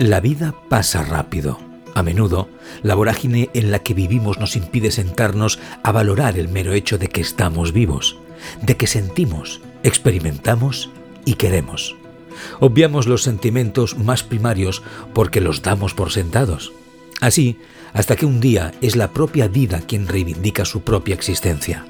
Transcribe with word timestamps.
La 0.00 0.20
vida 0.20 0.54
pasa 0.70 1.02
rápido. 1.02 1.58
A 1.94 2.02
menudo, 2.02 2.48
la 2.82 2.94
vorágine 2.94 3.50
en 3.52 3.70
la 3.70 3.80
que 3.80 3.92
vivimos 3.92 4.38
nos 4.38 4.56
impide 4.56 4.90
sentarnos 4.92 5.58
a 5.82 5.92
valorar 5.92 6.38
el 6.38 6.48
mero 6.48 6.72
hecho 6.72 6.96
de 6.96 7.08
que 7.08 7.20
estamos 7.20 7.74
vivos, 7.74 8.16
de 8.62 8.78
que 8.78 8.86
sentimos, 8.86 9.60
experimentamos 9.82 10.88
y 11.26 11.34
queremos. 11.34 11.96
Obviamos 12.60 13.06
los 13.08 13.22
sentimientos 13.22 13.98
más 13.98 14.22
primarios 14.22 14.82
porque 15.12 15.42
los 15.42 15.60
damos 15.60 15.92
por 15.92 16.12
sentados. 16.12 16.72
Así, 17.20 17.58
hasta 17.92 18.16
que 18.16 18.24
un 18.24 18.40
día 18.40 18.72
es 18.80 18.96
la 18.96 19.10
propia 19.10 19.48
vida 19.48 19.82
quien 19.86 20.08
reivindica 20.08 20.64
su 20.64 20.80
propia 20.80 21.14
existencia 21.14 21.84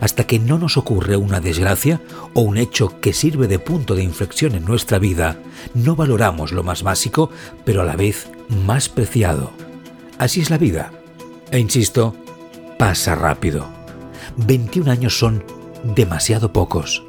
hasta 0.00 0.24
que 0.24 0.38
no 0.38 0.58
nos 0.58 0.76
ocurre 0.76 1.16
una 1.16 1.40
desgracia 1.40 2.00
o 2.34 2.42
un 2.42 2.58
hecho 2.58 3.00
que 3.00 3.12
sirve 3.12 3.48
de 3.48 3.58
punto 3.58 3.94
de 3.94 4.02
inflexión 4.02 4.54
en 4.54 4.64
nuestra 4.64 4.98
vida, 4.98 5.38
no 5.74 5.96
valoramos 5.96 6.52
lo 6.52 6.62
más 6.62 6.82
básico, 6.82 7.30
pero 7.64 7.82
a 7.82 7.84
la 7.84 7.96
vez 7.96 8.28
más 8.48 8.88
preciado. 8.88 9.50
Así 10.18 10.40
es 10.40 10.50
la 10.50 10.58
vida. 10.58 10.92
E 11.50 11.58
insisto, 11.58 12.14
pasa 12.78 13.14
rápido. 13.14 13.68
21 14.36 14.90
años 14.90 15.18
son 15.18 15.44
demasiado 15.82 16.52
pocos. 16.52 17.04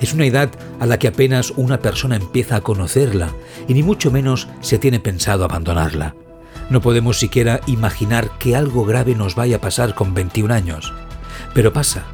Es 0.00 0.12
una 0.12 0.26
edad 0.26 0.50
a 0.78 0.86
la 0.86 0.98
que 0.98 1.08
apenas 1.08 1.52
una 1.56 1.80
persona 1.80 2.16
empieza 2.16 2.56
a 2.56 2.60
conocerla 2.60 3.30
y 3.68 3.74
ni 3.74 3.82
mucho 3.82 4.10
menos 4.10 4.48
se 4.60 4.78
tiene 4.78 5.00
pensado 5.00 5.44
abandonarla. 5.44 6.14
No 6.70 6.80
podemos 6.80 7.18
siquiera 7.18 7.60
imaginar 7.66 8.38
que 8.38 8.56
algo 8.56 8.84
grave 8.84 9.14
nos 9.14 9.34
vaya 9.34 9.56
a 9.56 9.60
pasar 9.60 9.94
con 9.94 10.14
21 10.14 10.54
años. 10.54 10.92
Pero 11.52 11.72
pasa, 11.72 12.04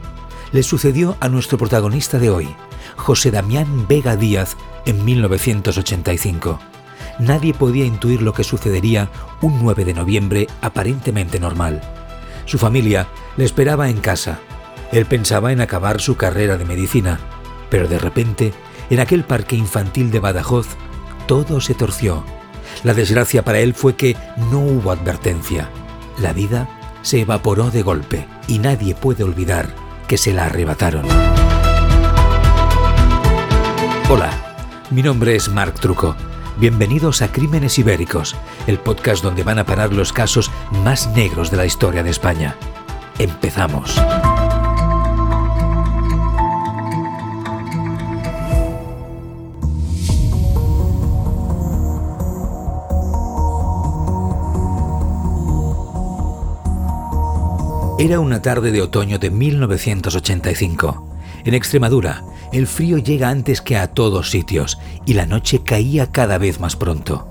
le 0.53 0.63
sucedió 0.63 1.17
a 1.21 1.29
nuestro 1.29 1.59
protagonista 1.59 2.19
de 2.19 2.31
hoy, 2.31 2.49
José 2.97 3.31
Damián 3.31 3.87
Vega 3.89 4.17
Díaz, 4.17 4.57
en 4.85 5.05
1985. 5.05 6.59
Nadie 7.19 7.55
podía 7.55 7.85
intuir 7.85 8.23
lo 8.23 8.33
que 8.33 8.45
sucedería 8.45 9.11
un 9.41 9.63
9 9.63 9.85
de 9.85 9.95
noviembre 9.95 10.47
aparentemente 10.61 11.41
normal. 11.41 11.81
Su 12.45 12.59
familia 12.59 13.09
le 13.37 13.45
esperaba 13.45 13.89
en 13.89 13.99
casa. 14.01 14.39
Él 14.93 15.07
pensaba 15.07 15.53
en 15.53 15.61
acabar 15.61 16.01
su 16.01 16.17
carrera 16.17 16.57
de 16.57 16.65
medicina, 16.65 17.19
pero 17.71 17.89
de 17.89 17.99
repente, 17.99 18.53
en 18.91 19.01
aquel 19.01 19.25
parque 19.25 19.57
infantil 19.57 20.11
de 20.11 20.21
Badajoz, 20.21 20.69
todo 21.27 21.61
se 21.61 21.75
torció. 21.75 22.25
La 22.85 22.95
desgracia 22.95 23.45
para 23.45 23.59
él 23.59 23.75
fue 23.75 23.97
que 23.97 24.17
no 24.51 24.61
hubo 24.61 24.93
advertencia. 24.93 25.71
La 26.19 26.33
vida 26.33 26.69
se 27.03 27.21
evaporó 27.21 27.71
de 27.71 27.83
golpe 27.83 28.29
y 28.47 28.59
nadie 28.59 28.95
puede 28.95 29.25
olvidar 29.25 29.86
que 30.07 30.19
se 30.19 30.33
la 30.33 30.47
arrebataron. 30.47 31.05
Hola, 34.09 34.31
mi 34.91 35.03
nombre 35.03 35.35
es 35.35 35.49
Marc 35.49 35.81
Truco. 35.81 36.15
Bienvenidos 36.59 37.23
a 37.23 37.33
Crímenes 37.33 37.79
Ibéricos, 37.79 38.37
el 38.67 38.79
podcast 38.79 39.23
donde 39.23 39.43
van 39.43 39.59
a 39.59 39.67
parar 39.67 39.93
los 39.93 40.13
casos 40.13 40.51
más 40.85 41.09
negros 41.15 41.51
de 41.51 41.59
la 41.59 41.67
historia 41.67 42.03
de 42.03 42.11
España. 42.11 42.57
Empezamos. 43.19 44.01
Era 57.99 58.21
una 58.21 58.43
tarde 58.43 58.73
de 58.73 58.83
otoño 58.83 59.19
de 59.19 59.31
1985. 59.31 61.19
En 61.47 61.55
Extremadura, 61.55 62.25
el 62.53 62.67
frío 62.67 62.99
llega 62.99 63.31
antes 63.31 63.63
que 63.63 63.79
a 63.79 63.87
todos 63.87 64.31
sitios 64.31 64.79
y 65.07 65.15
la 65.15 65.25
noche 65.25 65.63
caía 65.63 66.13
cada 66.13 66.37
vez 66.37 66.61
más 66.61 66.77
pronto. 66.77 67.27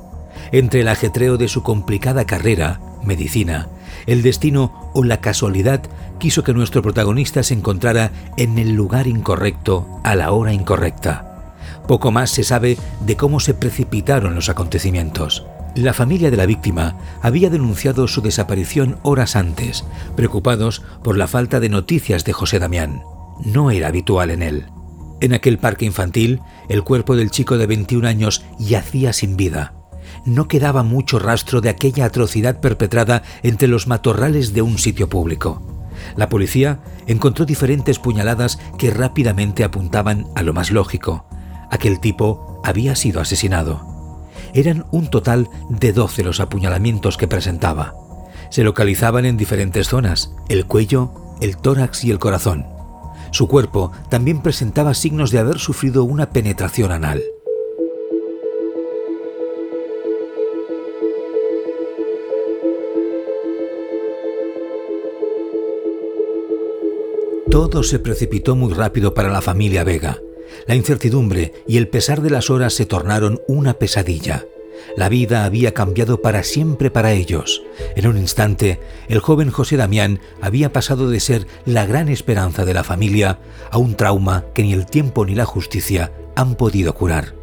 Entre 0.51 0.79
el 0.81 0.87
ajetreo 0.87 1.37
de 1.37 1.49
su 1.49 1.61
complicada 1.61 2.25
carrera, 2.25 2.81
medicina, 3.03 3.67
el 4.07 4.23
destino 4.23 4.89
o 4.95 5.03
la 5.03 5.21
casualidad 5.21 5.83
quiso 6.17 6.43
que 6.43 6.55
nuestro 6.55 6.81
protagonista 6.81 7.43
se 7.43 7.53
encontrara 7.53 8.11
en 8.35 8.57
el 8.57 8.73
lugar 8.73 9.05
incorrecto 9.05 9.87
a 10.03 10.15
la 10.15 10.31
hora 10.31 10.51
incorrecta. 10.51 11.53
Poco 11.87 12.09
más 12.09 12.31
se 12.31 12.43
sabe 12.43 12.79
de 13.01 13.15
cómo 13.15 13.39
se 13.39 13.53
precipitaron 13.53 14.33
los 14.33 14.49
acontecimientos. 14.49 15.45
La 15.75 15.93
familia 15.93 16.31
de 16.31 16.37
la 16.37 16.45
víctima 16.45 16.95
había 17.21 17.49
denunciado 17.49 18.07
su 18.07 18.21
desaparición 18.21 18.97
horas 19.03 19.35
antes, 19.35 19.83
preocupados 20.15 20.81
por 21.03 21.17
la 21.17 21.27
falta 21.27 21.59
de 21.59 21.67
noticias 21.67 22.23
de 22.23 22.31
José 22.31 22.59
Damián. 22.59 23.03
No 23.43 23.71
era 23.71 23.89
habitual 23.89 24.31
en 24.31 24.41
él. 24.41 24.67
En 25.19 25.33
aquel 25.33 25.57
parque 25.57 25.83
infantil, 25.83 26.39
el 26.69 26.83
cuerpo 26.83 27.17
del 27.17 27.29
chico 27.29 27.57
de 27.57 27.67
21 27.67 28.07
años 28.07 28.45
yacía 28.57 29.11
sin 29.11 29.35
vida. 29.35 29.73
No 30.25 30.47
quedaba 30.47 30.83
mucho 30.83 31.19
rastro 31.19 31.59
de 31.59 31.67
aquella 31.67 32.05
atrocidad 32.05 32.61
perpetrada 32.61 33.23
entre 33.43 33.67
los 33.67 33.85
matorrales 33.85 34.53
de 34.53 34.61
un 34.61 34.77
sitio 34.77 35.09
público. 35.09 35.61
La 36.15 36.29
policía 36.29 36.79
encontró 37.05 37.45
diferentes 37.45 37.99
puñaladas 37.99 38.59
que 38.77 38.91
rápidamente 38.91 39.65
apuntaban 39.65 40.27
a 40.35 40.41
lo 40.41 40.53
más 40.53 40.71
lógico. 40.71 41.25
Aquel 41.69 41.99
tipo 41.99 42.61
había 42.63 42.95
sido 42.95 43.19
asesinado. 43.19 43.94
Eran 44.55 44.85
un 44.91 45.07
total 45.07 45.49
de 45.67 45.91
12 45.91 46.23
los 46.23 46.39
apuñalamientos 46.39 47.17
que 47.17 47.27
presentaba. 47.27 47.93
Se 48.49 48.63
localizaban 48.63 49.25
en 49.25 49.35
diferentes 49.35 49.89
zonas, 49.89 50.31
el 50.47 50.65
cuello, 50.65 51.11
el 51.41 51.57
tórax 51.57 52.05
y 52.05 52.11
el 52.11 52.19
corazón. 52.19 52.65
Su 53.31 53.49
cuerpo 53.49 53.91
también 54.09 54.41
presentaba 54.41 54.93
signos 54.93 55.31
de 55.31 55.39
haber 55.39 55.59
sufrido 55.59 56.05
una 56.05 56.29
penetración 56.29 56.93
anal. 56.93 57.21
Todo 67.51 67.83
se 67.83 67.99
precipitó 67.99 68.55
muy 68.55 68.73
rápido 68.73 69.13
para 69.13 69.29
la 69.29 69.41
familia 69.41 69.83
Vega. 69.83 70.21
La 70.67 70.75
incertidumbre 70.75 71.53
y 71.67 71.77
el 71.77 71.87
pesar 71.87 72.21
de 72.21 72.29
las 72.29 72.49
horas 72.49 72.73
se 72.73 72.85
tornaron 72.85 73.41
una 73.47 73.75
pesadilla. 73.75 74.45
La 74.95 75.09
vida 75.09 75.45
había 75.45 75.73
cambiado 75.73 76.21
para 76.21 76.43
siempre 76.43 76.91
para 76.91 77.13
ellos. 77.13 77.63
En 77.95 78.07
un 78.07 78.17
instante, 78.17 78.79
el 79.07 79.19
joven 79.19 79.49
José 79.49 79.77
Damián 79.77 80.19
había 80.41 80.71
pasado 80.71 81.09
de 81.09 81.19
ser 81.19 81.47
la 81.65 81.85
gran 81.85 82.09
esperanza 82.09 82.65
de 82.65 82.73
la 82.73 82.83
familia 82.83 83.39
a 83.71 83.77
un 83.77 83.95
trauma 83.95 84.45
que 84.53 84.63
ni 84.63 84.73
el 84.73 84.85
tiempo 84.85 85.25
ni 85.25 85.35
la 85.35 85.45
justicia 85.45 86.11
han 86.35 86.55
podido 86.55 86.93
curar. 86.93 87.35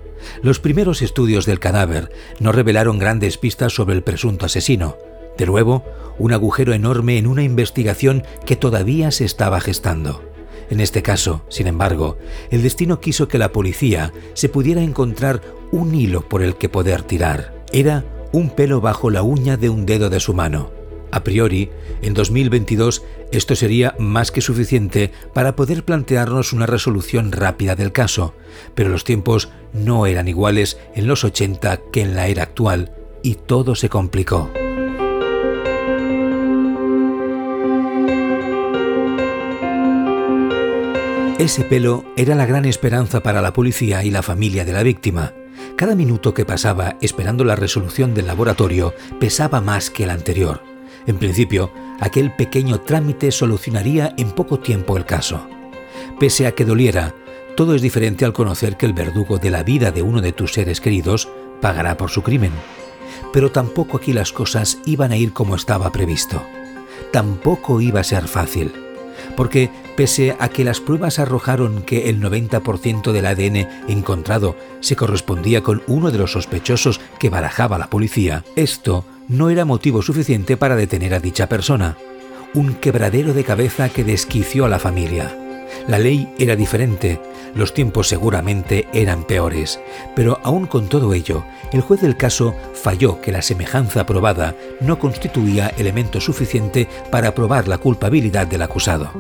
Los 0.43 0.61
primeros 0.61 1.03
estudios 1.03 1.47
del 1.47 1.59
cadáver 1.59 2.11
no 2.39 2.53
revelaron 2.53 2.99
grandes 2.99 3.39
pistas 3.39 3.75
sobre 3.75 3.97
el 3.97 4.03
presunto 4.03 4.47
asesino. 4.47 4.97
De 5.37 5.47
nuevo, 5.47 5.85
un 6.19 6.33
agujero 6.33 6.73
enorme 6.73 7.19
en 7.19 7.27
una 7.27 7.43
investigación 7.43 8.25
que 8.47 8.57
todavía 8.57 9.11
se 9.11 9.25
estaba 9.25 9.61
gestando. 9.61 10.32
En 10.73 10.81
este 10.81 11.03
caso, 11.03 11.45
sin 11.51 11.67
embargo, 11.67 12.17
el 12.51 12.63
destino 12.63 12.99
quiso 12.99 13.29
que 13.29 13.37
la 13.37 13.53
policía 13.53 14.11
se 14.33 14.49
pudiera 14.49 14.81
encontrar 14.81 15.43
un 15.71 15.95
hilo 15.95 16.27
por 16.27 16.43
el 16.43 16.57
que 16.57 16.71
poder 16.71 17.03
tirar. 17.03 17.63
Era 17.75 18.07
un 18.33 18.49
pelo 18.49 18.81
bajo 18.81 19.11
la 19.11 19.23
uña 19.23 19.59
de 19.59 19.69
un 19.69 19.85
dedo 19.85 20.09
de 20.09 20.19
su 20.19 20.33
mano. 20.33 20.71
A 21.11 21.25
priori, 21.25 21.69
en 22.01 22.15
2022 22.15 23.05
esto 23.33 23.55
sería 23.55 23.95
más 23.99 24.31
que 24.33 24.41
suficiente 24.41 25.13
para 25.35 25.57
poder 25.57 25.85
plantearnos 25.85 26.55
una 26.55 26.65
resolución 26.65 27.33
rápida 27.33 27.77
del 27.77 27.93
caso, 27.93 28.35
pero 28.75 28.89
los 28.89 29.05
tiempos 29.05 29.51
no 29.75 30.07
eran 30.07 30.27
iguales 30.27 30.79
en 30.95 31.07
los 31.07 31.23
80 31.23 31.81
que 31.93 32.01
en 32.01 32.17
la 32.17 32.29
era 32.29 32.45
actual 32.45 32.95
y 33.23 33.35
todo 33.35 33.75
se 33.75 33.91
complicó. 33.91 34.49
Ese 41.43 41.65
pelo 41.65 42.05
era 42.17 42.37
la 42.37 42.47
gran 42.47 42.67
esperanza 42.67 43.21
para 43.21 43.43
la 43.43 43.53
policía 43.53 44.05
y 44.05 44.13
la 44.13 44.23
familia 44.23 44.65
de 44.65 44.73
la 44.73 44.85
víctima. 44.85 45.33
Cada 45.75 45.97
minuto 45.97 46.35
que 46.35 46.45
pasaba 46.45 46.97
esperando 47.01 47.43
la 47.43 47.57
resolución 47.57 48.15
del 48.15 48.29
laboratorio 48.29 48.95
pesaba 49.19 49.61
más 49.61 49.91
que 49.91 50.05
el 50.05 50.11
anterior. 50.11 50.63
En 51.05 51.19
principio, 51.19 51.73
aquel 51.99 52.33
pequeño 52.37 52.83
trámite 52.83 53.33
solucionaría 53.33 54.15
en 54.19 54.31
poco 54.31 54.61
tiempo 54.61 54.97
el 54.97 55.05
caso. 55.05 55.45
Pese 56.21 56.47
a 56.47 56.53
que 56.53 56.65
doliera, 56.65 57.13
Todo 57.57 57.75
es 57.75 57.83
diferente 57.83 58.25
al 58.25 58.33
conocer 58.33 58.77
que 58.77 58.87
el 58.87 58.93
verdugo 58.93 59.39
de 59.39 59.51
la 59.51 59.65
vida 59.65 59.91
de 59.91 60.03
uno 60.03 60.21
de 60.21 60.31
tus 60.31 60.53
seres 60.53 60.81
queridos 60.81 61.29
pagará 61.61 61.97
por 61.97 62.11
su 62.11 62.23
crimen. 62.23 62.53
Pero 63.33 63.51
tampoco 63.51 63.97
aquí 63.97 64.13
las 64.13 64.33
cosas 64.33 64.79
iban 64.87 65.11
a 65.11 65.17
ir 65.17 65.33
como 65.33 65.57
estaba 65.57 65.91
previsto. 65.91 66.41
Tampoco 67.11 67.81
iba 67.81 67.99
a 67.99 68.05
ser 68.05 68.29
fácil. 68.29 68.92
Porque 69.37 69.71
pese 69.97 70.37
a 70.39 70.49
que 70.49 70.65
las 70.65 70.81
pruebas 70.81 71.19
arrojaron 71.19 71.83
que 71.83 72.11
el 72.11 72.21
90% 72.21 73.13
del 73.13 73.27
ADN 73.27 73.69
encontrado 73.89 74.57
se 74.81 74.97
correspondía 74.97 75.63
con 75.63 75.83
uno 75.87 76.11
de 76.11 76.19
los 76.19 76.33
sospechosos 76.33 77.01
que 77.19 77.31
barajaba 77.31 77.79
la 77.79 77.89
policía, 77.89 78.45
esto 78.57 79.05
no 79.29 79.51
era 79.51 79.65
motivo 79.65 80.03
suficiente 80.03 80.57
para 80.57 80.77
detener 80.77 81.15
a 81.15 81.21
dicha 81.21 81.49
persona. 81.49 81.97
Un 82.55 82.75
quebradero 82.75 83.33
de 83.33 83.45
cabeza 83.45 83.89
que 83.89 84.05
desquició 84.05 84.67
a 84.67 84.69
la 84.69 84.79
familia. 84.79 85.42
La 85.89 85.99
ley 85.99 86.33
era 86.39 86.55
diferente, 86.55 87.21
los 87.55 87.75
tiempos 87.75 88.09
seguramente 88.09 88.87
eran 88.93 89.25
peores, 89.25 89.81
pero 90.15 90.39
aún 90.45 90.67
con 90.67 90.89
todo 90.89 91.13
ello, 91.13 91.45
el 91.73 91.81
juez 91.81 92.01
del 92.01 92.17
caso 92.17 92.55
falló 92.73 93.21
que 93.21 93.33
la 93.33 93.43
semejanza 93.43 94.07
probada 94.07 94.55
no 94.81 94.99
constituía 94.99 95.73
elemento 95.77 96.21
suficiente 96.21 96.89
para 97.11 97.35
probar 97.35 97.69
la 97.69 97.79
culpabilidad 97.79 98.47
del 98.47 98.63
acusado. 98.63 99.11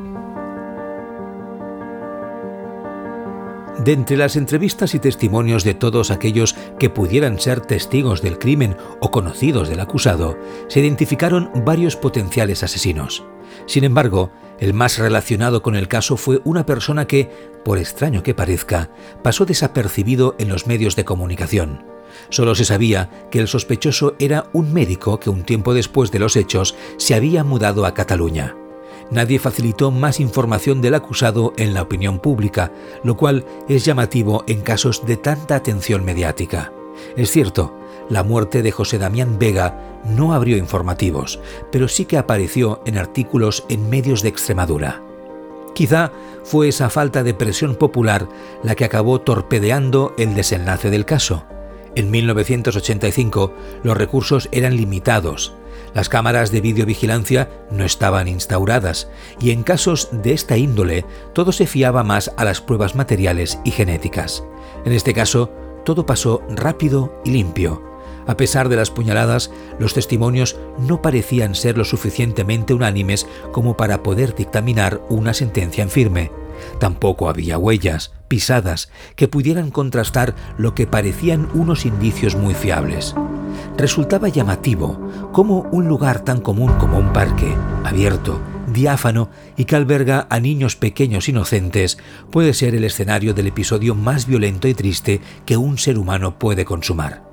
De 3.79 3.93
entre 3.93 4.17
las 4.17 4.37
entrevistas 4.37 4.95
y 4.95 5.01
testimonios 5.01 5.65
de 5.65 5.75
todos 5.75 6.13
aquellos 6.13 6.55
que 6.79 6.91
pudieran 6.91 7.41
ser 7.41 7.61
testigos 7.61 8.23
del 8.23 8.39
crimen 8.39 8.77
o 9.01 9.11
conocidos 9.11 9.69
del 9.69 9.81
acusado, 9.81 10.39
se 10.69 10.81
identificaron 10.81 11.51
varios 11.65 11.97
potenciales 11.97 12.63
asesinos. 12.63 13.25
Sin 13.67 13.83
embargo, 13.83 14.31
el 14.63 14.75
más 14.75 14.97
relacionado 14.99 15.61
con 15.61 15.75
el 15.75 15.89
caso 15.89 16.17
fue 16.17 16.41
una 16.45 16.65
persona 16.65 17.09
que, 17.09 17.29
por 17.65 17.79
extraño 17.79 18.23
que 18.23 18.33
parezca, 18.33 18.91
pasó 19.25 19.45
desapercibido 19.45 20.37
en 20.39 20.49
los 20.49 20.69
medios 20.69 20.95
de 20.95 21.05
comunicación. 21.05 21.85
Solo 22.29 22.55
se 22.55 22.65
sabía 22.65 23.11
que 23.33 23.41
el 23.41 23.49
sospechoso 23.49 24.15
era 24.21 24.47
un 24.53 24.73
médico 24.73 25.19
que 25.19 25.31
un 25.31 25.43
tiempo 25.43 25.75
después 25.75 26.13
de 26.13 26.21
los 26.21 26.37
hechos 26.37 26.77
se 26.97 27.17
había 27.17 27.43
mudado 27.43 27.85
a 27.85 27.93
Cataluña 27.93 28.55
nadie 29.11 29.39
facilitó 29.39 29.91
más 29.91 30.21
información 30.21 30.81
del 30.81 30.95
acusado 30.95 31.53
en 31.59 31.75
la 31.75 31.83
opinión 31.83 32.19
pública, 32.19 32.73
lo 33.05 33.17
cual 33.17 33.45
es 33.69 33.85
llamativo 33.85 34.43
en 34.47 34.63
casos 34.63 35.05
de 35.05 35.19
tanta 35.19 35.55
atención 35.55 36.05
mediática. 36.05 36.73
Es 37.17 37.31
cierto, 37.31 37.77
la 38.13 38.23
muerte 38.23 38.61
de 38.61 38.71
José 38.71 38.99
Damián 38.99 39.39
Vega 39.39 40.01
no 40.05 40.35
abrió 40.35 40.59
informativos, 40.59 41.41
pero 41.71 41.89
sí 41.89 42.05
que 42.05 42.19
apareció 42.19 42.83
en 42.85 42.99
artículos 42.99 43.65
en 43.71 43.89
medios 43.89 44.21
de 44.23 44.29
Extremadura. 44.29 45.03
Quizá 45.75 46.13
fue 46.45 46.69
esa 46.69 46.91
falta 46.91 47.23
de 47.23 47.33
presión 47.33 47.75
popular 47.75 48.29
la 48.63 48.75
que 48.75 48.85
acabó 48.85 49.23
torpedeando 49.23 50.15
el 50.19 50.35
desenlace 50.35 50.91
del 50.91 51.07
caso. 51.07 51.45
En 51.95 52.11
1985 52.11 53.55
los 53.83 53.97
recursos 53.97 54.51
eran 54.53 54.77
limitados, 54.77 55.55
las 55.95 56.11
cámaras 56.11 56.53
de 56.53 56.61
videovigilancia 56.61 57.49
no 57.71 57.83
estaban 57.83 58.29
instauradas 58.29 59.09
y 59.41 59.53
en 59.53 59.63
casos 59.63 60.11
de 60.13 60.35
esta 60.35 60.59
índole 60.59 61.07
todo 61.33 61.51
se 61.51 61.67
fiaba 61.67 62.05
más 62.05 62.31
a 62.37 62.45
las 62.45 62.61
pruebas 62.61 62.95
materiales 62.95 63.59
y 63.65 63.71
genéticas. 63.71 64.45
En 64.85 64.93
este 64.93 65.15
caso, 65.15 65.51
todo 65.87 66.05
pasó 66.05 66.43
rápido 66.51 67.21
y 67.25 67.31
limpio. 67.31 67.92
A 68.27 68.37
pesar 68.37 68.69
de 68.69 68.77
las 68.77 68.91
puñaladas, 68.91 69.51
los 69.79 69.95
testimonios 69.95 70.57
no 70.79 71.03
parecían 71.03 71.55
ser 71.55 71.77
lo 71.77 71.85
suficientemente 71.85 72.75
unánimes 72.75 73.27
como 73.53 73.77
para 73.77 74.03
poder 74.03 74.35
dictaminar 74.35 75.01
una 75.09 75.35
sentencia 75.35 75.83
en 75.83 75.91
firme. 75.91 76.31
Tampoco 76.79 77.29
había 77.29 77.59
huellas, 77.59 78.13
pisadas, 78.29 78.91
que 79.17 79.29
pudieran 79.29 79.71
contrastar 79.71 80.35
lo 80.57 80.75
que 80.75 80.87
parecían 80.87 81.49
unos 81.55 81.85
indicios 81.87 82.37
muy 82.37 82.55
fiables. 82.55 83.15
Resultaba 83.77 84.29
llamativo 84.29 85.11
cómo 85.33 85.69
un 85.73 85.89
lugar 85.89 86.21
tan 86.21 86.41
común 86.41 86.73
como 86.79 86.99
un 86.99 87.13
parque, 87.13 87.55
abierto, 87.85 88.41
diáfano 88.73 89.31
y 89.57 89.65
que 89.65 89.77
alberga 89.77 90.27
a 90.31 90.41
niños 90.41 90.77
pequeños 90.77 91.29
inocentes, 91.29 91.99
puede 92.31 92.55
ser 92.55 92.75
el 92.75 92.85
escenario 92.85 93.35
del 93.35 93.49
episodio 93.49 93.95
más 93.95 94.27
violento 94.27 94.69
y 94.69 94.75
triste 94.75 95.21
que 95.45 95.57
un 95.57 95.79
ser 95.79 95.99
humano 95.99 96.39
puede 96.39 96.65
consumar. 96.65 97.32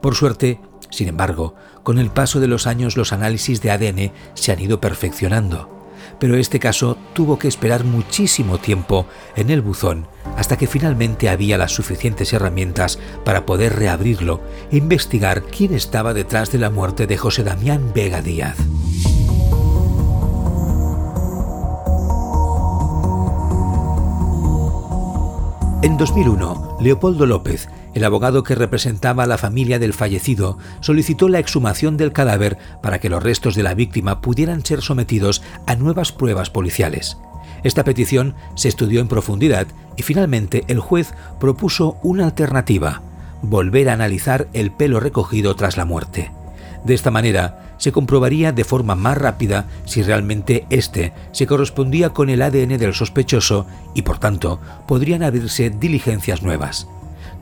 Por 0.00 0.14
suerte, 0.14 0.60
sin 0.90 1.08
embargo, 1.08 1.54
con 1.82 1.98
el 1.98 2.10
paso 2.10 2.40
de 2.40 2.48
los 2.48 2.66
años 2.66 2.96
los 2.96 3.12
análisis 3.12 3.60
de 3.60 3.70
ADN 3.70 4.12
se 4.34 4.52
han 4.52 4.60
ido 4.60 4.80
perfeccionando 4.80 5.78
pero 6.18 6.36
este 6.36 6.58
caso 6.58 6.96
tuvo 7.12 7.38
que 7.38 7.48
esperar 7.48 7.84
muchísimo 7.84 8.58
tiempo 8.58 9.06
en 9.36 9.50
el 9.50 9.62
buzón 9.62 10.06
hasta 10.36 10.56
que 10.56 10.66
finalmente 10.66 11.28
había 11.28 11.58
las 11.58 11.72
suficientes 11.72 12.32
herramientas 12.32 12.98
para 13.24 13.46
poder 13.46 13.76
reabrirlo 13.76 14.40
e 14.70 14.76
investigar 14.76 15.42
quién 15.42 15.74
estaba 15.74 16.14
detrás 16.14 16.52
de 16.52 16.58
la 16.58 16.70
muerte 16.70 17.06
de 17.06 17.16
José 17.16 17.44
Damián 17.44 17.92
Vega 17.94 18.20
Díaz. 18.22 18.56
En 25.80 25.96
2001, 25.96 26.78
Leopoldo 26.80 27.24
López 27.24 27.68
el 27.98 28.04
abogado 28.04 28.44
que 28.44 28.54
representaba 28.54 29.24
a 29.24 29.26
la 29.26 29.38
familia 29.38 29.78
del 29.78 29.92
fallecido 29.92 30.56
solicitó 30.80 31.28
la 31.28 31.40
exhumación 31.40 31.96
del 31.96 32.12
cadáver 32.12 32.56
para 32.80 33.00
que 33.00 33.08
los 33.08 33.22
restos 33.22 33.54
de 33.54 33.64
la 33.64 33.74
víctima 33.74 34.20
pudieran 34.20 34.64
ser 34.64 34.82
sometidos 34.82 35.42
a 35.66 35.74
nuevas 35.74 36.12
pruebas 36.12 36.48
policiales. 36.48 37.18
Esta 37.64 37.82
petición 37.82 38.36
se 38.54 38.68
estudió 38.68 39.00
en 39.00 39.08
profundidad 39.08 39.66
y 39.96 40.02
finalmente 40.02 40.64
el 40.68 40.78
juez 40.78 41.12
propuso 41.40 41.98
una 42.04 42.26
alternativa, 42.26 43.02
volver 43.42 43.88
a 43.88 43.94
analizar 43.94 44.48
el 44.52 44.70
pelo 44.70 45.00
recogido 45.00 45.56
tras 45.56 45.76
la 45.76 45.84
muerte. 45.84 46.30
De 46.84 46.94
esta 46.94 47.10
manera, 47.10 47.74
se 47.78 47.90
comprobaría 47.90 48.52
de 48.52 48.62
forma 48.62 48.94
más 48.94 49.18
rápida 49.18 49.66
si 49.86 50.02
realmente 50.04 50.66
éste 50.70 51.12
se 51.32 51.48
correspondía 51.48 52.10
con 52.10 52.30
el 52.30 52.42
ADN 52.42 52.78
del 52.78 52.94
sospechoso 52.94 53.66
y, 53.94 54.02
por 54.02 54.18
tanto, 54.18 54.60
podrían 54.86 55.24
abrirse 55.24 55.70
diligencias 55.70 56.42
nuevas. 56.42 56.86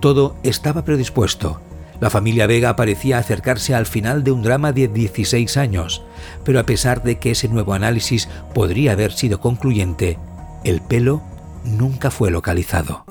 Todo 0.01 0.37
estaba 0.43 0.85
predispuesto. 0.85 1.61
La 2.01 2.11
familia 2.11 2.47
Vega 2.47 2.77
parecía 2.77 3.19
acercarse 3.19 3.75
al 3.75 3.87
final 3.87 4.23
de 4.23 4.31
un 4.31 4.43
drama 4.43 4.73
de 4.73 4.89
16 4.89 5.57
años, 5.57 6.03
pero 6.45 6.61
a 6.61 6.65
pesar 6.65 7.03
de 7.03 7.19
que 7.19 7.31
ese 7.31 7.49
nuevo 7.49 7.73
análisis 7.73 8.29
podría 8.55 8.93
haber 8.93 9.13
sido 9.13 9.41
concluyente, 9.41 10.19
el 10.65 10.83
pelo 10.83 11.23
nunca 11.65 12.11
fue 12.11 12.31
localizado. 12.31 13.05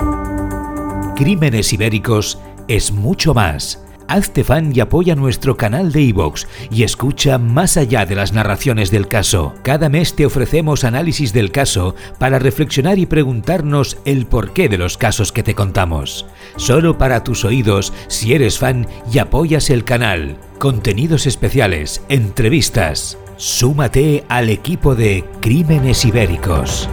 Crímenes 1.15 1.73
ibéricos 1.73 2.39
es 2.67 2.91
mucho 2.91 3.33
más 3.33 3.84
hazte 4.07 4.43
fan 4.43 4.71
y 4.75 4.79
apoya 4.79 5.15
nuestro 5.15 5.57
canal 5.57 5.91
de 5.91 6.01
iVoox 6.01 6.45
y 6.71 6.83
escucha 6.83 7.37
más 7.37 7.77
allá 7.77 8.05
de 8.05 8.15
las 8.15 8.33
narraciones 8.33 8.91
del 8.91 9.07
caso. 9.07 9.53
Cada 9.63 9.89
mes 9.89 10.15
te 10.15 10.25
ofrecemos 10.25 10.83
análisis 10.83 11.33
del 11.33 11.51
caso 11.51 11.95
para 12.19 12.39
reflexionar 12.39 12.99
y 12.99 13.05
preguntarnos 13.05 13.97
el 14.05 14.25
porqué 14.25 14.69
de 14.69 14.77
los 14.77 14.97
casos 14.97 15.31
que 15.31 15.43
te 15.43 15.55
contamos. 15.55 16.25
Solo 16.55 16.97
para 16.97 17.23
tus 17.23 17.45
oídos 17.45 17.93
si 18.07 18.33
eres 18.33 18.59
fan 18.59 18.87
y 19.11 19.19
apoyas 19.19 19.69
el 19.69 19.83
canal. 19.83 20.37
Contenidos 20.59 21.27
especiales, 21.27 22.01
entrevistas. 22.09 23.17
Súmate 23.37 24.23
al 24.29 24.49
equipo 24.49 24.95
de 24.95 25.25
Crímenes 25.41 26.05
Ibéricos. 26.05 26.89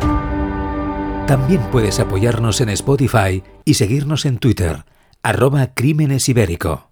También 1.26 1.62
puedes 1.70 2.00
apoyarnos 2.00 2.60
en 2.60 2.68
Spotify 2.70 3.42
y 3.64 3.74
seguirnos 3.74 4.26
en 4.26 4.38
Twitter, 4.38 4.84
arroba 5.22 5.72
Crímenes 5.72 6.28
Ibérico. 6.28 6.91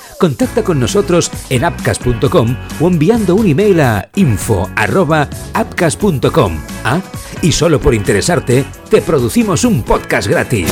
contacta 0.21 0.63
con 0.63 0.79
nosotros 0.79 1.29
en 1.49 1.65
appcast.com 1.65 2.55
o 2.79 2.87
enviando 2.87 3.35
un 3.35 3.47
email 3.47 3.81
a 3.81 4.09
info.appcast.com. 4.15 6.57
¿Ah? 6.85 7.01
Y 7.41 7.51
solo 7.51 7.81
por 7.81 7.93
interesarte, 7.95 8.63
te 8.89 9.01
producimos 9.01 9.65
un 9.65 9.81
podcast 9.81 10.27
gratis. 10.27 10.71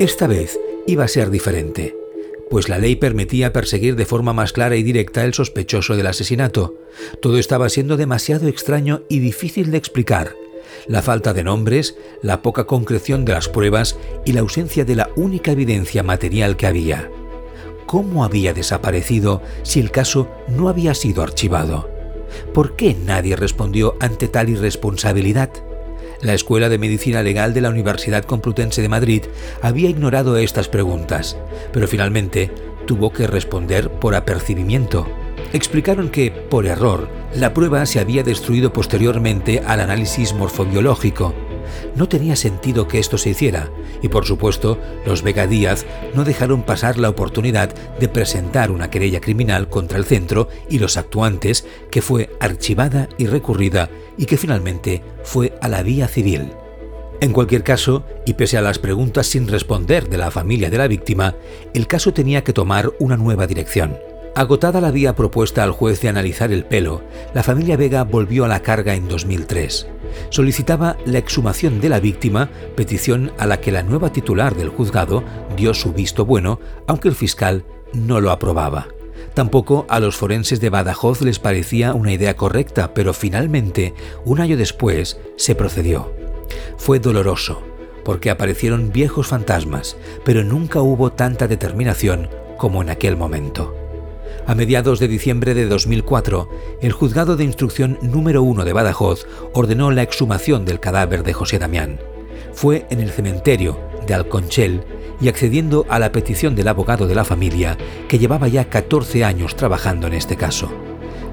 Esta 0.00 0.26
vez 0.26 0.58
iba 0.84 1.04
a 1.04 1.08
ser 1.08 1.30
diferente 1.30 2.01
pues 2.52 2.68
la 2.68 2.76
ley 2.76 2.96
permitía 2.96 3.50
perseguir 3.50 3.96
de 3.96 4.04
forma 4.04 4.34
más 4.34 4.52
clara 4.52 4.76
y 4.76 4.82
directa 4.82 5.24
el 5.24 5.32
sospechoso 5.32 5.96
del 5.96 6.06
asesinato. 6.06 6.74
Todo 7.22 7.38
estaba 7.38 7.70
siendo 7.70 7.96
demasiado 7.96 8.46
extraño 8.46 9.04
y 9.08 9.20
difícil 9.20 9.70
de 9.70 9.78
explicar. 9.78 10.34
La 10.86 11.00
falta 11.00 11.32
de 11.32 11.44
nombres, 11.44 11.96
la 12.20 12.42
poca 12.42 12.64
concreción 12.64 13.24
de 13.24 13.32
las 13.32 13.48
pruebas 13.48 13.96
y 14.26 14.32
la 14.32 14.40
ausencia 14.40 14.84
de 14.84 14.96
la 14.96 15.08
única 15.16 15.52
evidencia 15.52 16.02
material 16.02 16.58
que 16.58 16.66
había. 16.66 17.10
¿Cómo 17.86 18.22
había 18.22 18.52
desaparecido 18.52 19.40
si 19.62 19.80
el 19.80 19.90
caso 19.90 20.28
no 20.46 20.68
había 20.68 20.92
sido 20.92 21.22
archivado? 21.22 21.88
¿Por 22.52 22.76
qué 22.76 22.94
nadie 22.94 23.34
respondió 23.34 23.96
ante 23.98 24.28
tal 24.28 24.50
irresponsabilidad? 24.50 25.71
La 26.22 26.34
Escuela 26.34 26.68
de 26.68 26.78
Medicina 26.78 27.22
Legal 27.22 27.52
de 27.52 27.60
la 27.60 27.68
Universidad 27.68 28.24
Complutense 28.24 28.80
de 28.80 28.88
Madrid 28.88 29.24
había 29.60 29.90
ignorado 29.90 30.36
estas 30.36 30.68
preguntas, 30.68 31.36
pero 31.72 31.88
finalmente 31.88 32.50
tuvo 32.86 33.12
que 33.12 33.26
responder 33.26 33.90
por 33.90 34.14
apercibimiento. 34.14 35.08
Explicaron 35.52 36.10
que, 36.10 36.30
por 36.30 36.66
error, 36.66 37.08
la 37.34 37.52
prueba 37.52 37.84
se 37.86 37.98
había 37.98 38.22
destruido 38.22 38.72
posteriormente 38.72 39.62
al 39.66 39.80
análisis 39.80 40.32
morfobiológico 40.32 41.34
no 41.96 42.08
tenía 42.08 42.36
sentido 42.36 42.88
que 42.88 42.98
esto 42.98 43.18
se 43.18 43.30
hiciera, 43.30 43.70
y 44.02 44.08
por 44.08 44.24
supuesto, 44.24 44.78
los 45.06 45.22
Vega 45.22 45.46
Díaz 45.46 45.86
no 46.14 46.24
dejaron 46.24 46.62
pasar 46.62 46.98
la 46.98 47.08
oportunidad 47.08 47.74
de 47.98 48.08
presentar 48.08 48.70
una 48.70 48.90
querella 48.90 49.20
criminal 49.20 49.68
contra 49.68 49.98
el 49.98 50.04
centro 50.04 50.48
y 50.68 50.78
los 50.78 50.96
actuantes, 50.96 51.66
que 51.90 52.02
fue 52.02 52.30
archivada 52.40 53.08
y 53.18 53.26
recurrida 53.26 53.90
y 54.16 54.26
que 54.26 54.36
finalmente 54.36 55.02
fue 55.24 55.54
a 55.60 55.68
la 55.68 55.82
vía 55.82 56.08
civil. 56.08 56.52
En 57.20 57.32
cualquier 57.32 57.62
caso, 57.62 58.04
y 58.26 58.34
pese 58.34 58.58
a 58.58 58.62
las 58.62 58.80
preguntas 58.80 59.28
sin 59.28 59.46
responder 59.46 60.08
de 60.08 60.18
la 60.18 60.32
familia 60.32 60.70
de 60.70 60.78
la 60.78 60.88
víctima, 60.88 61.36
el 61.72 61.86
caso 61.86 62.12
tenía 62.12 62.42
que 62.42 62.52
tomar 62.52 62.92
una 62.98 63.16
nueva 63.16 63.46
dirección. 63.46 63.96
Agotada 64.34 64.80
la 64.80 64.90
vía 64.90 65.14
propuesta 65.14 65.62
al 65.62 65.72
juez 65.72 66.00
de 66.00 66.08
analizar 66.08 66.52
el 66.52 66.64
pelo, 66.64 67.02
la 67.34 67.42
familia 67.42 67.76
Vega 67.76 68.04
volvió 68.04 68.44
a 68.44 68.48
la 68.48 68.60
carga 68.60 68.94
en 68.94 69.08
2003 69.08 69.88
solicitaba 70.30 70.96
la 71.04 71.18
exhumación 71.18 71.80
de 71.80 71.88
la 71.88 72.00
víctima, 72.00 72.50
petición 72.76 73.32
a 73.38 73.46
la 73.46 73.60
que 73.60 73.72
la 73.72 73.82
nueva 73.82 74.12
titular 74.12 74.54
del 74.54 74.68
juzgado 74.68 75.24
dio 75.56 75.74
su 75.74 75.92
visto 75.92 76.24
bueno, 76.24 76.60
aunque 76.86 77.08
el 77.08 77.14
fiscal 77.14 77.64
no 77.92 78.20
lo 78.20 78.30
aprobaba. 78.30 78.88
Tampoco 79.34 79.86
a 79.88 80.00
los 80.00 80.16
forenses 80.16 80.60
de 80.60 80.70
Badajoz 80.70 81.22
les 81.22 81.38
parecía 81.38 81.94
una 81.94 82.12
idea 82.12 82.36
correcta, 82.36 82.92
pero 82.92 83.14
finalmente, 83.14 83.94
un 84.24 84.40
año 84.40 84.56
después, 84.56 85.18
se 85.36 85.54
procedió. 85.54 86.12
Fue 86.76 86.98
doloroso, 86.98 87.62
porque 88.04 88.30
aparecieron 88.30 88.92
viejos 88.92 89.28
fantasmas, 89.28 89.96
pero 90.24 90.44
nunca 90.44 90.80
hubo 90.80 91.12
tanta 91.12 91.48
determinación 91.48 92.28
como 92.58 92.82
en 92.82 92.90
aquel 92.90 93.16
momento. 93.16 93.81
A 94.44 94.56
mediados 94.56 94.98
de 94.98 95.06
diciembre 95.06 95.54
de 95.54 95.66
2004, 95.66 96.48
el 96.80 96.92
juzgado 96.92 97.36
de 97.36 97.44
instrucción 97.44 97.98
número 98.02 98.42
1 98.42 98.64
de 98.64 98.72
Badajoz 98.72 99.26
ordenó 99.52 99.92
la 99.92 100.02
exhumación 100.02 100.64
del 100.64 100.80
cadáver 100.80 101.22
de 101.22 101.32
José 101.32 101.60
Damián. 101.60 102.00
Fue 102.52 102.86
en 102.90 103.00
el 103.00 103.10
cementerio 103.10 103.78
de 104.06 104.14
Alconchel 104.14 104.82
y 105.20 105.28
accediendo 105.28 105.86
a 105.88 106.00
la 106.00 106.10
petición 106.10 106.56
del 106.56 106.66
abogado 106.66 107.06
de 107.06 107.14
la 107.14 107.24
familia, 107.24 107.78
que 108.08 108.18
llevaba 108.18 108.48
ya 108.48 108.68
14 108.68 109.24
años 109.24 109.54
trabajando 109.54 110.08
en 110.08 110.14
este 110.14 110.36
caso. 110.36 110.70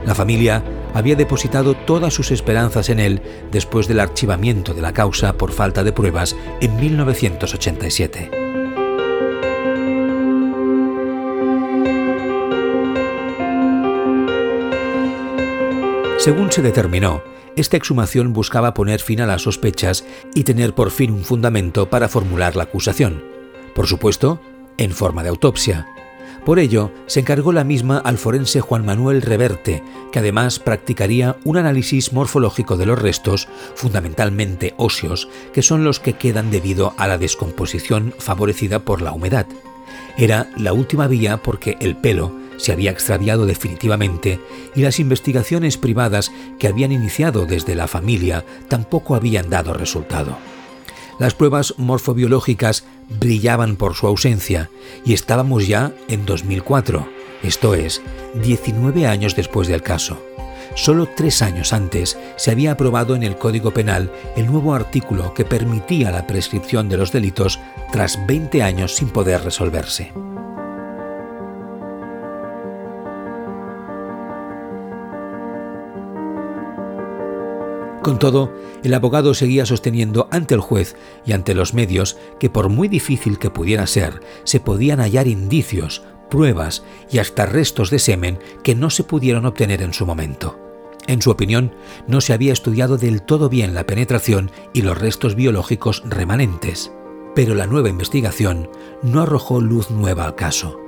La 0.06 0.13
familia 0.13 0.63
había 0.94 1.16
depositado 1.16 1.74
todas 1.75 2.13
sus 2.13 2.30
esperanzas 2.30 2.89
en 2.89 3.00
él 3.00 3.22
después 3.51 3.88
del 3.88 4.01
archivamiento 4.01 4.75
de 4.75 4.84
la 4.84 4.94
causa 4.94 5.34
por 5.34 5.51
falta 5.51 5.84
de 5.84 5.94
pruebas 5.94 6.36
en 6.62 6.80
1987. 6.80 8.49
Según 16.20 16.52
se 16.52 16.62
determinó, 16.62 17.24
esta 17.56 17.78
exhumación 17.78 18.34
buscaba 18.34 18.74
poner 18.74 19.00
fin 19.00 19.22
a 19.22 19.26
las 19.26 19.44
sospechas 19.44 20.04
y 20.36 20.44
tener 20.44 20.76
por 20.76 20.92
fin 20.92 21.12
un 21.12 21.24
fundamento 21.24 21.90
para 21.90 22.10
formular 22.10 22.58
la 22.58 22.64
acusación. 22.64 23.24
Por 23.74 23.88
supuesto, 23.88 24.42
en 24.78 24.92
forma 24.92 25.24
de 25.24 25.30
autopsia. 25.30 25.88
Por 26.44 26.60
ello, 26.60 26.92
se 27.06 27.22
encargó 27.22 27.54
la 27.54 27.64
misma 27.64 28.00
al 28.00 28.18
forense 28.18 28.60
Juan 28.60 28.86
Manuel 28.86 29.22
Reverte, 29.22 29.82
que 30.12 30.20
además 30.20 30.60
practicaría 30.60 31.38
un 31.46 31.56
análisis 31.56 32.12
morfológico 32.12 32.76
de 32.76 32.86
los 32.86 33.02
restos, 33.02 33.48
fundamentalmente 33.76 34.74
óseos, 34.76 35.30
que 35.54 35.62
son 35.62 35.86
los 35.86 36.02
que 36.02 36.14
quedan 36.14 36.52
debido 36.52 36.94
a 36.98 37.08
la 37.08 37.18
descomposición 37.18 38.14
favorecida 38.20 38.80
por 38.80 39.02
la 39.02 39.14
humedad. 39.14 39.48
Era 40.18 40.50
la 40.58 40.74
última 40.74 41.08
vía 41.08 41.38
porque 41.38 41.78
el 41.80 41.96
pelo 41.96 42.49
se 42.60 42.72
había 42.72 42.92
extraviado 42.92 43.46
definitivamente 43.46 44.39
y 44.75 44.82
las 44.82 45.00
investigaciones 45.00 45.78
privadas 45.78 46.32
que 46.60 46.68
habían 46.68 46.92
iniciado 46.92 47.46
desde 47.46 47.74
la 47.74 47.88
familia 47.88 48.46
tampoco 48.68 49.16
habían 49.16 49.50
dado 49.50 49.74
resultado. 49.74 50.38
Las 51.18 51.34
pruebas 51.34 51.74
morfobiológicas 51.78 52.86
brillaban 53.20 53.75
por 53.75 53.96
su 53.96 54.08
ausencia 54.08 54.70
y 55.04 55.13
estábamos 55.13 55.68
ya 55.68 55.92
en 56.08 56.25
2004, 56.25 57.10
esto 57.44 57.74
es, 57.74 58.01
19 58.36 59.08
años 59.08 59.36
después 59.36 59.68
del 59.68 59.82
caso. 59.82 60.22
Solo 60.75 61.10
tres 61.16 61.42
años 61.42 61.74
antes 61.74 62.18
se 62.38 62.51
había 62.51 62.72
aprobado 62.72 63.16
en 63.16 63.24
el 63.24 63.38
Código 63.38 63.72
Penal 63.72 64.12
el 64.36 64.46
nuevo 64.46 64.74
artículo 64.74 65.34
que 65.34 65.46
permitía 65.46 66.12
la 66.12 66.28
prescripción 66.28 66.89
de 66.89 66.98
los 66.98 67.12
delitos 67.12 67.60
tras 67.92 68.25
20 68.28 68.62
años 68.62 68.96
sin 68.96 69.10
poder 69.10 69.44
resolverse. 69.44 70.13
Con 78.01 78.18
todo, 78.18 78.53
el 78.84 78.94
abogado 78.94 79.34
seguía 79.34 79.65
sosteniendo 79.65 80.27
ante 80.32 80.53
el 80.53 80.62
juez 80.62 80.96
y 81.25 81.34
ante 81.34 81.53
los 81.53 81.74
medios 81.74 82.18
que 82.39 82.50
por 82.50 82.70
muy 82.70 82.88
difícil 82.88 83.38
que 83.38 83.50
pudiera 83.50 83.86
ser, 83.88 84.22
se 84.46 84.60
podían 84.60 85.00
hallar 85.00 85.27
indicios, 85.27 86.03
pruebas 86.29 86.84
y 87.12 87.20
hasta 87.20 87.46
restos 87.46 87.89
de 87.89 88.00
semen 88.00 88.39
que 88.63 88.75
no 88.75 88.89
se 88.89 89.03
pudieron 89.03 89.46
obtener 89.46 89.82
en 89.82 89.94
su 89.94 90.06
momento. 90.06 90.58
En 91.08 91.22
su 91.22 91.32
opinión, 91.32 91.74
no 92.08 92.22
se 92.22 92.34
había 92.34 92.53
estudiado 92.53 92.98
del 92.98 93.24
todo 93.24 93.50
bien 93.50 93.74
la 93.74 93.86
penetración 93.86 94.51
y 94.74 94.84
los 94.84 94.98
restos 94.98 95.36
biológicos 95.36 96.03
remanentes. 96.06 96.91
Pero 97.36 97.56
la 97.56 97.65
nueva 97.65 97.89
investigación 97.89 98.70
no 99.01 99.22
arrojó 99.22 99.60
luz 99.60 99.89
nueva 99.89 100.25
al 100.25 100.36
caso. 100.36 100.79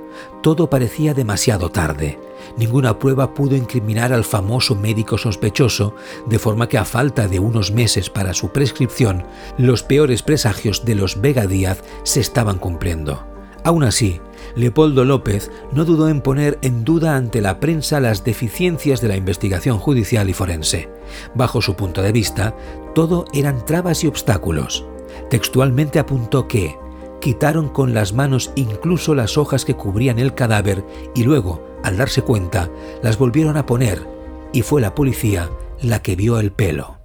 Todo 0.42 0.68
parecía 0.68 1.14
demasiado 1.14 1.70
tarde. 1.70 2.18
Ninguna 2.56 2.98
prueba 2.98 3.34
pudo 3.34 3.56
incriminar 3.56 4.12
al 4.12 4.24
famoso 4.24 4.74
médico 4.74 5.18
sospechoso, 5.18 5.94
de 6.26 6.38
forma 6.38 6.68
que 6.68 6.78
a 6.78 6.84
falta 6.84 7.28
de 7.28 7.38
unos 7.38 7.72
meses 7.72 8.10
para 8.10 8.34
su 8.34 8.50
prescripción, 8.50 9.24
los 9.58 9.82
peores 9.82 10.22
presagios 10.22 10.84
de 10.84 10.94
los 10.94 11.20
Vega 11.20 11.46
Díaz 11.46 11.82
se 12.02 12.20
estaban 12.20 12.58
cumpliendo. 12.58 13.26
Aún 13.64 13.84
así, 13.84 14.20
Leopoldo 14.56 15.04
López 15.04 15.50
no 15.72 15.84
dudó 15.84 16.08
en 16.08 16.20
poner 16.20 16.58
en 16.62 16.84
duda 16.84 17.16
ante 17.16 17.40
la 17.40 17.60
prensa 17.60 18.00
las 18.00 18.24
deficiencias 18.24 19.00
de 19.00 19.08
la 19.08 19.16
investigación 19.16 19.78
judicial 19.78 20.28
y 20.28 20.32
forense. 20.32 20.90
Bajo 21.34 21.62
su 21.62 21.76
punto 21.76 22.02
de 22.02 22.12
vista, 22.12 22.56
todo 22.94 23.24
eran 23.32 23.64
trabas 23.64 24.02
y 24.02 24.08
obstáculos. 24.08 24.84
Textualmente 25.30 25.98
apuntó 25.98 26.48
que 26.48 26.76
quitaron 27.22 27.68
con 27.68 27.94
las 27.94 28.12
manos 28.12 28.50
incluso 28.56 29.14
las 29.14 29.38
hojas 29.38 29.64
que 29.64 29.76
cubrían 29.76 30.18
el 30.18 30.34
cadáver 30.34 30.84
y 31.14 31.22
luego, 31.22 31.64
al 31.84 31.96
darse 31.96 32.22
cuenta, 32.22 32.68
las 33.00 33.16
volvieron 33.16 33.56
a 33.56 33.64
poner 33.64 34.06
y 34.52 34.62
fue 34.62 34.80
la 34.80 34.96
policía 34.96 35.48
la 35.80 36.02
que 36.02 36.16
vio 36.16 36.40
el 36.40 36.50
pelo. 36.50 36.98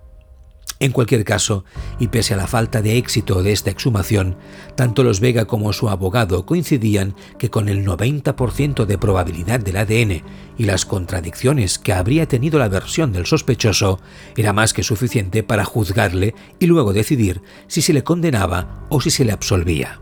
En 0.79 0.91
cualquier 0.91 1.23
caso, 1.23 1.65
y 1.99 2.07
pese 2.07 2.33
a 2.33 2.37
la 2.37 2.47
falta 2.47 2.81
de 2.81 2.97
éxito 2.97 3.43
de 3.43 3.51
esta 3.51 3.69
exhumación, 3.69 4.37
tanto 4.75 5.03
los 5.03 5.19
Vega 5.19 5.45
como 5.45 5.71
su 5.71 5.87
abogado 5.87 6.47
coincidían 6.47 7.15
que 7.37 7.51
con 7.51 7.69
el 7.69 7.85
90% 7.85 8.85
de 8.85 8.97
probabilidad 8.97 9.59
del 9.59 9.77
ADN 9.77 10.23
y 10.57 10.63
las 10.65 10.85
contradicciones 10.85 11.77
que 11.77 11.93
habría 11.93 12.27
tenido 12.27 12.57
la 12.57 12.69
versión 12.69 13.11
del 13.11 13.27
sospechoso, 13.27 13.99
era 14.35 14.51
más 14.51 14.73
que 14.73 14.83
suficiente 14.83 15.43
para 15.43 15.65
juzgarle 15.65 16.33
y 16.59 16.65
luego 16.65 16.93
decidir 16.93 17.41
si 17.67 17.83
se 17.83 17.93
le 17.93 18.03
condenaba 18.03 18.85
o 18.89 18.99
si 18.99 19.11
se 19.11 19.25
le 19.25 19.31
absolvía. 19.31 19.99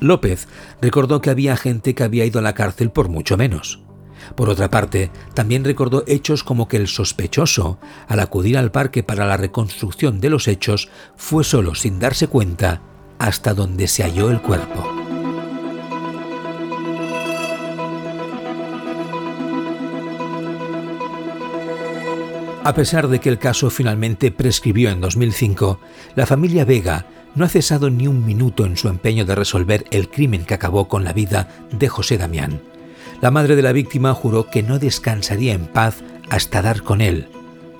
López 0.00 0.48
recordó 0.80 1.20
que 1.20 1.30
había 1.30 1.56
gente 1.56 1.94
que 1.94 2.04
había 2.04 2.24
ido 2.24 2.38
a 2.38 2.42
la 2.42 2.54
cárcel 2.54 2.90
por 2.90 3.08
mucho 3.08 3.36
menos. 3.36 3.80
Por 4.34 4.48
otra 4.48 4.70
parte, 4.70 5.10
también 5.34 5.64
recordó 5.64 6.04
hechos 6.06 6.42
como 6.42 6.68
que 6.68 6.76
el 6.76 6.88
sospechoso, 6.88 7.78
al 8.08 8.20
acudir 8.20 8.58
al 8.58 8.72
parque 8.72 9.02
para 9.02 9.26
la 9.26 9.36
reconstrucción 9.36 10.20
de 10.20 10.30
los 10.30 10.48
hechos, 10.48 10.88
fue 11.16 11.44
solo 11.44 11.74
sin 11.74 11.98
darse 11.98 12.26
cuenta 12.26 12.82
hasta 13.18 13.54
donde 13.54 13.88
se 13.88 14.02
halló 14.02 14.30
el 14.30 14.40
cuerpo. 14.40 15.06
A 22.64 22.74
pesar 22.74 23.06
de 23.06 23.20
que 23.20 23.28
el 23.28 23.38
caso 23.38 23.70
finalmente 23.70 24.32
prescribió 24.32 24.90
en 24.90 25.00
2005, 25.00 25.78
la 26.16 26.26
familia 26.26 26.64
Vega 26.64 27.06
no 27.36 27.44
ha 27.44 27.48
cesado 27.48 27.90
ni 27.90 28.08
un 28.08 28.24
minuto 28.26 28.64
en 28.64 28.76
su 28.76 28.88
empeño 28.88 29.24
de 29.24 29.34
resolver 29.34 29.84
el 29.90 30.08
crimen 30.08 30.44
que 30.44 30.54
acabó 30.54 30.88
con 30.88 31.04
la 31.04 31.12
vida 31.12 31.48
de 31.70 31.88
José 31.88 32.18
Damián. 32.18 32.60
La 33.20 33.30
madre 33.30 33.56
de 33.56 33.62
la 33.62 33.72
víctima 33.72 34.14
juró 34.14 34.50
que 34.50 34.62
no 34.62 34.78
descansaría 34.78 35.52
en 35.52 35.66
paz 35.66 36.02
hasta 36.28 36.62
dar 36.62 36.82
con 36.82 37.00
él. 37.00 37.28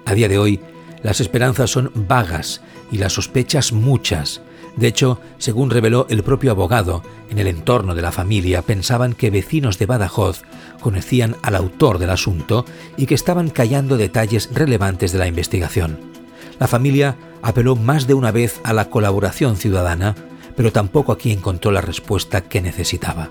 A 0.04 0.14
día 0.14 0.28
de 0.28 0.38
hoy, 0.38 0.60
las 1.02 1.20
esperanzas 1.20 1.70
son 1.70 1.90
vagas 1.94 2.60
y 2.92 2.98
las 2.98 3.14
sospechas 3.14 3.72
muchas. 3.72 4.42
De 4.76 4.88
hecho, 4.88 5.20
según 5.38 5.70
reveló 5.70 6.06
el 6.10 6.22
propio 6.22 6.50
abogado, 6.50 7.02
en 7.30 7.38
el 7.38 7.46
entorno 7.46 7.94
de 7.94 8.02
la 8.02 8.12
familia 8.12 8.62
pensaban 8.62 9.14
que 9.14 9.30
vecinos 9.30 9.78
de 9.78 9.86
Badajoz 9.86 10.42
conocían 10.80 11.36
al 11.42 11.56
autor 11.56 11.98
del 11.98 12.10
asunto 12.10 12.66
y 12.96 13.06
que 13.06 13.14
estaban 13.14 13.48
callando 13.48 13.96
detalles 13.96 14.50
relevantes 14.52 15.12
de 15.12 15.18
la 15.18 15.26
investigación. 15.26 16.15
La 16.58 16.66
familia 16.66 17.16
apeló 17.42 17.76
más 17.76 18.06
de 18.06 18.14
una 18.14 18.30
vez 18.30 18.60
a 18.64 18.72
la 18.72 18.90
colaboración 18.90 19.56
ciudadana, 19.56 20.14
pero 20.56 20.72
tampoco 20.72 21.12
aquí 21.12 21.32
encontró 21.32 21.70
la 21.70 21.80
respuesta 21.80 22.40
que 22.40 22.62
necesitaba. 22.62 23.30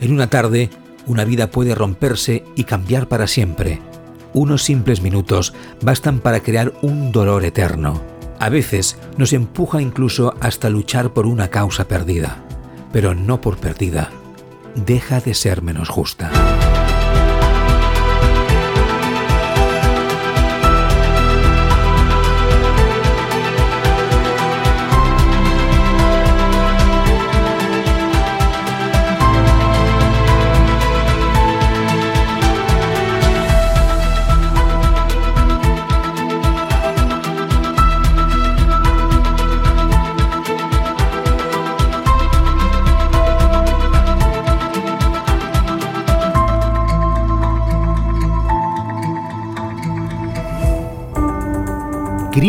En 0.00 0.12
una 0.12 0.28
tarde, 0.28 0.70
una 1.06 1.24
vida 1.24 1.50
puede 1.50 1.74
romperse 1.74 2.44
y 2.54 2.64
cambiar 2.64 3.08
para 3.08 3.26
siempre. 3.26 3.80
Unos 4.32 4.62
simples 4.62 5.00
minutos 5.00 5.54
bastan 5.80 6.20
para 6.20 6.40
crear 6.40 6.72
un 6.82 7.12
dolor 7.12 7.44
eterno. 7.44 8.02
A 8.38 8.48
veces 8.48 8.98
nos 9.16 9.32
empuja 9.32 9.80
incluso 9.80 10.34
hasta 10.40 10.68
luchar 10.68 11.14
por 11.14 11.26
una 11.26 11.48
causa 11.48 11.88
perdida, 11.88 12.44
pero 12.92 13.14
no 13.14 13.40
por 13.40 13.56
perdida. 13.56 14.10
Deja 14.74 15.20
de 15.20 15.32
ser 15.32 15.62
menos 15.62 15.88
justa. 15.88 16.30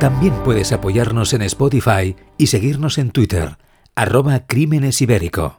También 0.00 0.32
puedes 0.44 0.72
apoyarnos 0.72 1.34
en 1.34 1.42
Spotify 1.42 2.16
y 2.38 2.46
seguirnos 2.46 2.96
en 2.96 3.10
Twitter, 3.10 3.58
arroba 3.94 4.46
Crímenes 4.46 5.02
Ibérico. 5.02 5.58